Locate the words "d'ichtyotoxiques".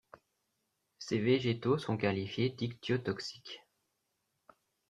2.49-3.61